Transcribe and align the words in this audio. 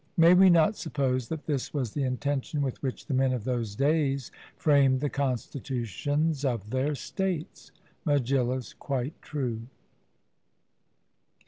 May 0.17 0.33
we 0.33 0.49
not 0.49 0.75
suppose 0.75 1.27
that 1.27 1.45
this 1.45 1.75
was 1.75 1.91
the 1.91 2.01
intention 2.05 2.63
with 2.63 2.81
which 2.81 3.05
the 3.05 3.13
men 3.13 3.33
of 3.33 3.43
those 3.43 3.75
days 3.75 4.31
framed 4.57 4.99
the 4.99 5.11
constitutions 5.11 6.43
of 6.43 6.71
their 6.71 6.95
states? 6.95 7.71
MEGILLUS: 8.03 8.73
Quite 8.73 9.21
true. 9.21 9.67